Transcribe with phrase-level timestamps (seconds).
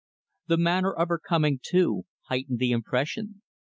[0.47, 3.43] The manner of her coming, too, heightened the impression.